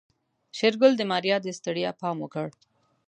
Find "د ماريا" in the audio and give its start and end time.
0.97-1.37